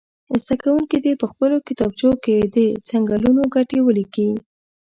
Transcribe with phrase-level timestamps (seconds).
[0.43, 2.57] زده کوونکي دې په خپلو کتابچو کې د
[2.89, 4.29] څنګلونو ګټې ولیکي.